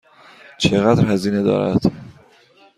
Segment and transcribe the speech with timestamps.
[0.57, 1.81] چقدر هزینه دارد؟